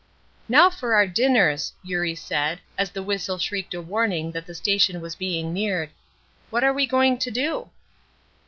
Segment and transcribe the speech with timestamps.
[0.49, 4.99] "Now for our dinners!" Eurie said, as the whistle shrieked a warning that the station
[4.99, 5.91] was being neared.
[6.49, 7.69] "What are we going to do?"